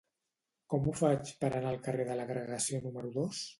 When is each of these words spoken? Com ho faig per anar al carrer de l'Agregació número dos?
Com 0.73 0.87
ho 0.87 0.93
faig 1.01 1.35
per 1.45 1.51
anar 1.59 1.75
al 1.75 1.79
carrer 1.89 2.09
de 2.11 2.17
l'Agregació 2.23 2.83
número 2.89 3.15
dos? 3.23 3.47